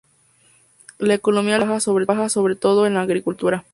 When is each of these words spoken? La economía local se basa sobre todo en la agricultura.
La 0.97 1.13
economía 1.13 1.59
local 1.59 1.79
se 1.79 1.91
basa 1.91 2.27
sobre 2.29 2.55
todo 2.55 2.87
en 2.87 2.95
la 2.95 3.01
agricultura. 3.01 3.65